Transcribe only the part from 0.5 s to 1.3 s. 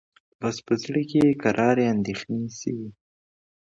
په زړه کي